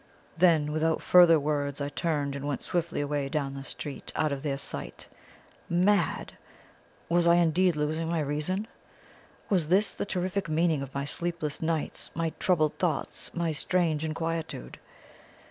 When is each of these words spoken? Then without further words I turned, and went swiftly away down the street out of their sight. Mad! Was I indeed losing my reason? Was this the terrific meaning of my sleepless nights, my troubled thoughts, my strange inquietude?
Then 0.35 0.71
without 0.71 0.99
further 0.99 1.39
words 1.39 1.79
I 1.79 1.89
turned, 1.89 2.35
and 2.35 2.47
went 2.47 2.63
swiftly 2.63 3.01
away 3.01 3.29
down 3.29 3.53
the 3.53 3.63
street 3.63 4.11
out 4.15 4.31
of 4.31 4.41
their 4.41 4.57
sight. 4.57 5.07
Mad! 5.69 6.33
Was 7.07 7.27
I 7.27 7.35
indeed 7.35 7.75
losing 7.75 8.09
my 8.09 8.19
reason? 8.21 8.65
Was 9.47 9.67
this 9.67 9.93
the 9.93 10.07
terrific 10.07 10.49
meaning 10.49 10.81
of 10.81 10.95
my 10.95 11.05
sleepless 11.05 11.61
nights, 11.61 12.09
my 12.15 12.31
troubled 12.39 12.79
thoughts, 12.79 13.31
my 13.35 13.51
strange 13.51 14.03
inquietude? 14.03 14.79